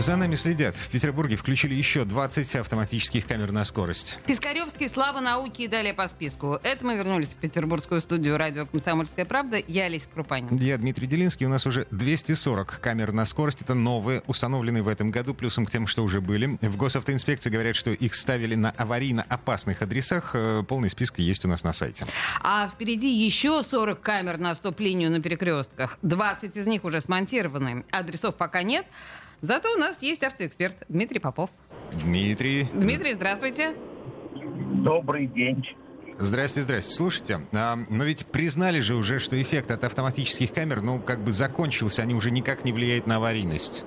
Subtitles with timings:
[0.00, 0.74] За нами следят.
[0.76, 4.18] В Петербурге включили еще 20 автоматических камер на скорость.
[4.26, 6.58] Пискаревский, слава науки и далее по списку.
[6.62, 9.58] Это мы вернулись в петербургскую студию радио «Комсомольская правда».
[9.68, 10.56] Я Олеся Крупанин.
[10.56, 11.44] Я Дмитрий Делинский.
[11.44, 13.60] У нас уже 240 камер на скорость.
[13.60, 16.56] Это новые, установленные в этом году, плюсом к тем, что уже были.
[16.62, 20.30] В госавтоинспекции говорят, что их ставили на аварийно опасных адресах.
[20.32, 22.06] Э, полный список есть у нас на сайте.
[22.42, 25.98] А впереди еще 40 камер на стоп-линию на перекрестках.
[26.00, 27.84] 20 из них уже смонтированы.
[27.90, 28.86] Адресов пока нет.
[29.40, 31.50] Зато у нас есть автоэксперт Дмитрий Попов.
[31.92, 32.68] Дмитрий.
[32.74, 33.74] Дмитрий, здравствуйте.
[34.84, 35.64] Добрый день.
[36.18, 36.92] Здрасте, здрасте.
[36.92, 41.32] Слушайте, а, но ведь признали же уже, что эффект от автоматических камер, ну, как бы
[41.32, 43.84] закончился, они уже никак не влияют на аварийность.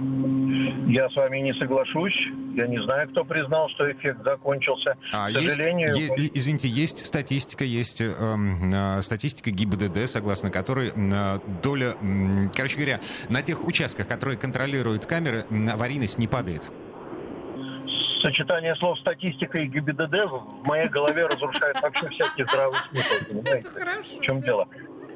[0.00, 2.14] Я с вами не соглашусь.
[2.54, 4.96] Я не знаю, кто признал, что эффект закончился.
[5.12, 5.94] А, К сожалению...
[5.94, 11.94] Есть, е- извините, есть статистика, есть э, э, статистика ГИБДД, согласно которой э, доля...
[12.00, 16.62] Э, короче говоря, на тех участках, которые контролируют камеры, аварийность не падает.
[18.22, 23.42] Сочетание слов статистика и ГИБДД в моей голове разрушает вообще всякий здравый смысл.
[23.44, 24.16] Это хорошо.
[24.18, 24.68] В чем дело?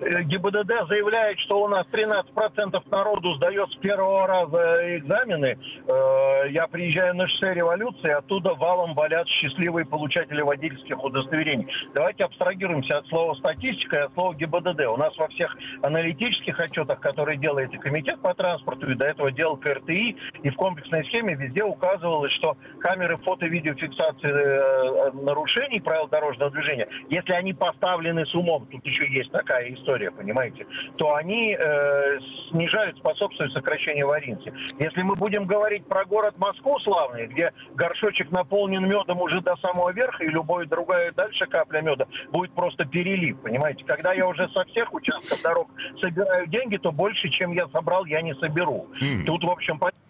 [0.00, 5.58] Э, ГИБДД заявляет, что у нас 13% народу сдает с первого раза экзамены.
[5.86, 11.66] Э, я приезжаю на шоссе революции, оттуда валом валят счастливые получатели водительских удостоверений.
[11.94, 14.80] Давайте абстрагируемся от слова статистика и от слова ГИБДД.
[14.88, 19.30] У нас во всех аналитических отчетах, которые делает и комитет по транспорту, и до этого
[19.30, 26.50] делал КРТИ, и в комплексной схеме везде указывалось, что камеры фото-видеофиксации э, нарушений правил дорожного
[26.50, 31.54] движения, если они поставлены с умом, тут еще есть такая история, история, понимаете, то они
[31.54, 32.18] э,
[32.50, 34.52] снижают, способствуют сокращению аварийности.
[34.78, 39.92] Если мы будем говорить про город Москву славный, где горшочек наполнен медом уже до самого
[39.92, 43.84] верха, и любой другая дальше капля меда будет просто перелив, понимаете.
[43.84, 45.68] Когда я уже со всех участков дорог
[46.00, 48.88] собираю деньги, то больше, чем я собрал, я не соберу.
[49.00, 49.24] Mm.
[49.26, 50.00] Тут, в общем, понятно.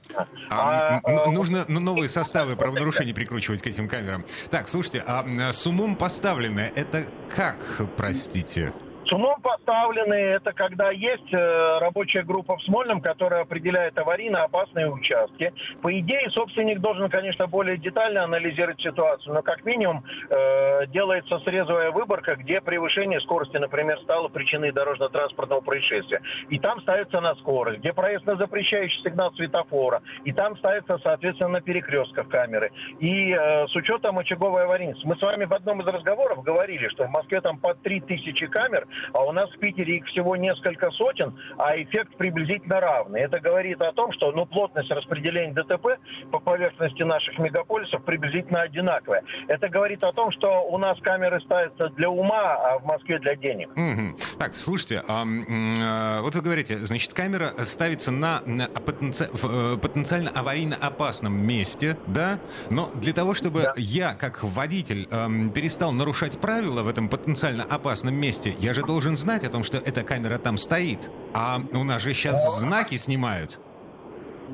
[0.51, 4.23] А, а, нужно ну, новые составы правонарушений прикручивать к этим камерам.
[4.51, 7.57] Так, слушайте, а с умом поставленное, это как,
[7.97, 8.73] простите?
[9.07, 14.91] С умом поставлены это когда есть э, рабочая группа в Смольном, которая определяет аварийно опасные
[14.91, 15.53] участки.
[15.83, 21.91] По идее, собственник должен, конечно, более детально анализировать ситуацию, но как минимум э, делается срезовая
[21.91, 26.23] выборка, где превышение скорости, например, стало причиной дорожно-транспортного происшествия.
[26.49, 31.51] И там ставится на скорость, где проезд на запрещающий сигнал светофора, и там ставится, соответственно,
[31.51, 32.73] на перекрестках камеры.
[33.01, 35.07] И э, с учетом очаговой аварийности.
[35.07, 38.87] Мы с вами в одном из разговоров говорили, что в Москве там по 3000 камер,
[39.13, 43.21] а у нас в Питере их всего несколько сотен, а эффект приблизительно равный.
[43.21, 45.99] Это говорит о том, что ну, плотность распределения ДТП
[46.31, 49.23] по поверхности наших мегаполисов приблизительно одинаковая.
[49.49, 53.37] Это говорит о том, что у нас камеры ставятся для ума, а в Москве для
[53.37, 53.71] денег.
[53.71, 54.39] Mm-hmm.
[54.39, 59.29] Так, слушайте, а, а, вот вы говорите, значит, камера ставится на, на потенци...
[59.43, 62.39] э, потенциально аварийно опасном месте, да?
[62.71, 63.73] Но для того, чтобы да.
[63.77, 69.17] я, как водитель, эм, перестал нарушать правила в этом потенциально опасном месте, я же должен
[69.17, 71.11] знать о том, что эта камера там стоит.
[71.35, 73.61] А у нас же сейчас знаки снимают.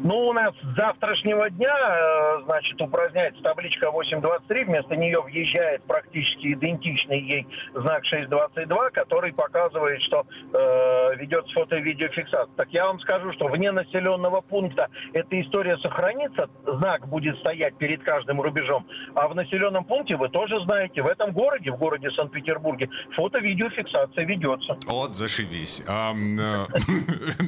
[0.02, 6.54] Ну, у нас с завтрашнего дня, э, значит, упраздняется табличка 823, вместо нее въезжает практически
[6.54, 10.24] идентичный ей знак 622, который показывает, что
[10.54, 12.48] э, ведется фото- и видеофиксация.
[12.56, 18.02] Так я вам скажу, что вне населенного пункта эта история сохранится, знак будет стоять перед
[18.02, 22.88] каждым рубежом, а в населенном пункте вы тоже знаете, в этом городе, в городе Санкт-Петербурге,
[23.16, 24.78] фото-видеофиксация ведется.
[24.86, 25.82] Вот зашибись.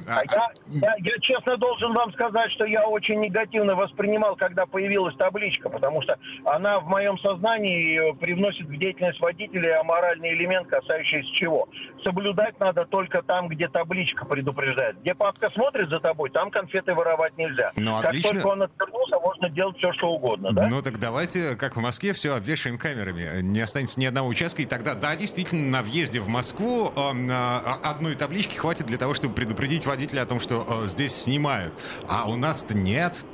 [0.08, 0.20] А,
[0.66, 5.68] я, я честно должен вам сказать, сказать, что я очень негативно воспринимал, когда появилась табличка,
[5.68, 11.68] потому что она в моем сознании привносит в деятельность водителя аморальный элемент, касающийся чего.
[12.04, 15.00] Соблюдать надо только там, где табличка предупреждает.
[15.00, 17.72] Где папка смотрит за тобой, там конфеты воровать нельзя.
[17.76, 18.30] Ну, как отлично.
[18.30, 18.62] только он
[19.02, 20.66] отвернулся, можно делать все, что угодно, да?
[20.68, 23.42] Ну, так давайте, как в Москве, все обвешаем камерами.
[23.42, 27.30] Не останется ни одного участка, и тогда, да, действительно, на въезде в Москву э,
[27.82, 31.72] одной таблички хватит для того, чтобы предупредить водителя о том, что э, здесь снимают.
[32.08, 33.24] А у нас-то нет.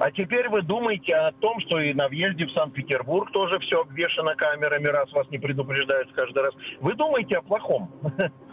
[0.00, 4.34] А теперь вы думаете о том, что и на въезде в Санкт-Петербург тоже все обвешано
[4.34, 6.54] камерами, раз вас не предупреждают каждый раз.
[6.80, 7.88] Вы думаете о плохом.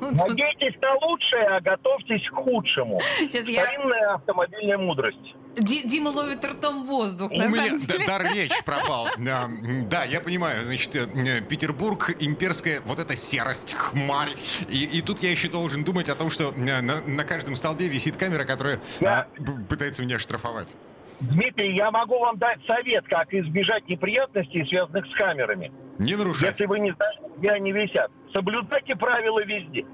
[0.00, 3.00] Надейтесь на лучшее, а готовьтесь к худшему.
[3.28, 5.34] Старинная автомобильная мудрость.
[5.56, 8.06] Ди- Дима ловит ртом воздух, У на меня самом д- деле.
[8.08, 9.06] дар речи пропал.
[9.18, 10.64] Да, я понимаю.
[10.64, 14.30] Значит, э, э, Петербург, имперская вот эта серость, хмарь.
[14.68, 17.86] И, и тут я еще должен думать о том, что э, на, на каждом столбе
[17.86, 19.26] висит камера, которая Я- а,
[19.68, 20.74] пытается меня штрафовать.
[21.20, 25.70] Дмитрий, я могу вам дать совет, как избежать неприятностей, связанных с камерами.
[25.98, 26.50] Не нарушать.
[26.50, 28.10] Если вы не знаете, где они висят.
[28.32, 29.84] Соблюдайте правила везде.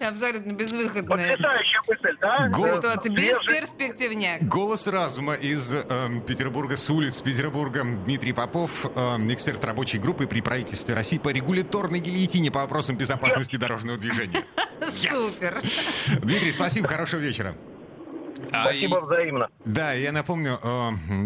[0.00, 2.48] Абсолютно безвыходная Потрясающая мысль, да?
[2.48, 3.12] Го- ситуация.
[3.12, 4.42] Бесперспективняк.
[4.48, 7.82] Голос разума из эм, Петербурга, с улиц Петербурга.
[7.84, 13.56] Дмитрий Попов, эм, эксперт рабочей группы при правительстве России по регуляторной гильотине по вопросам безопасности
[13.56, 14.42] дорожного движения.
[14.80, 15.16] Yes!
[15.16, 15.62] Супер.
[16.20, 17.54] Дмитрий, спасибо, хорошего вечера.
[18.52, 19.48] А, Спасибо взаимно.
[19.64, 20.58] Да, я напомню,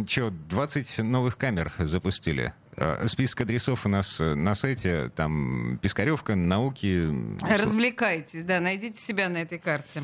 [0.08, 2.54] что 20 новых камер запустили.
[2.80, 7.10] Э, Список адресов у нас э, на сайте, там Пискаревка, науки.
[7.42, 10.02] Развлекайтесь, да, найдите себя на этой карте.